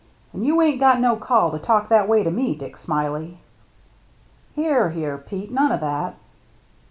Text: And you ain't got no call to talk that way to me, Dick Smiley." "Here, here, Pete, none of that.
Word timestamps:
And 0.33 0.43
you 0.43 0.59
ain't 0.63 0.79
got 0.79 0.99
no 0.99 1.15
call 1.15 1.51
to 1.51 1.59
talk 1.59 1.89
that 1.89 2.07
way 2.09 2.23
to 2.23 2.31
me, 2.31 2.55
Dick 2.55 2.75
Smiley." 2.75 3.37
"Here, 4.55 4.89
here, 4.89 5.19
Pete, 5.19 5.51
none 5.51 5.71
of 5.71 5.81
that. 5.81 6.15